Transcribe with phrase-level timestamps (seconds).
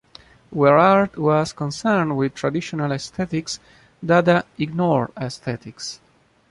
[0.49, 3.59] Where art was concerned with traditional aesthetics,
[4.03, 5.99] Dada ignored aesthetics.